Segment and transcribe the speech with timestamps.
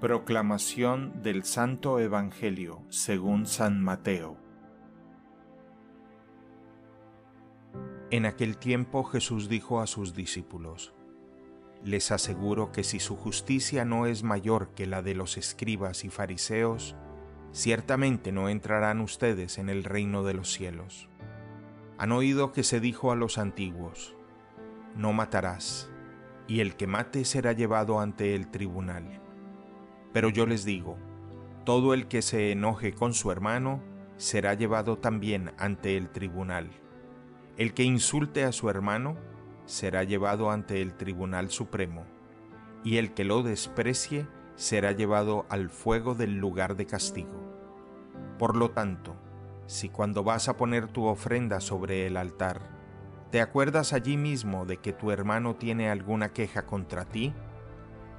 [0.00, 4.38] Proclamación del Santo Evangelio según San Mateo.
[8.10, 10.94] En aquel tiempo Jesús dijo a sus discípulos,
[11.84, 16.08] Les aseguro que si su justicia no es mayor que la de los escribas y
[16.08, 16.96] fariseos,
[17.52, 21.10] ciertamente no entrarán ustedes en el reino de los cielos.
[21.98, 24.16] Han oído que se dijo a los antiguos,
[24.96, 25.90] No matarás,
[26.48, 29.20] y el que mate será llevado ante el tribunal.
[30.12, 30.96] Pero yo les digo,
[31.64, 33.80] todo el que se enoje con su hermano
[34.16, 36.70] será llevado también ante el tribunal.
[37.56, 39.16] El que insulte a su hermano
[39.66, 42.04] será llevado ante el tribunal supremo,
[42.82, 47.40] y el que lo desprecie será llevado al fuego del lugar de castigo.
[48.38, 49.16] Por lo tanto,
[49.66, 52.60] si cuando vas a poner tu ofrenda sobre el altar,
[53.30, 57.32] te acuerdas allí mismo de que tu hermano tiene alguna queja contra ti,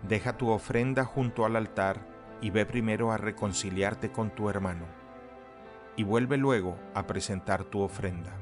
[0.08, 2.08] deja tu ofrenda junto al altar
[2.42, 4.86] y ve primero a reconciliarte con tu hermano,
[5.96, 8.36] y vuelve luego a presentar tu ofrenda.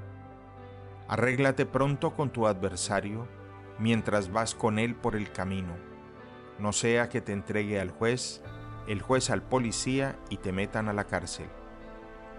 [1.08, 3.28] Arréglate pronto con tu adversario
[3.78, 5.76] mientras vas con él por el camino,
[6.60, 8.44] no sea que te entregue al juez,
[8.88, 11.48] el juez al policía y te metan a la cárcel.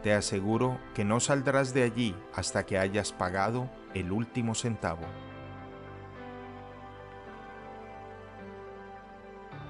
[0.03, 5.07] Te aseguro que no saldrás de allí hasta que hayas pagado el último centavo.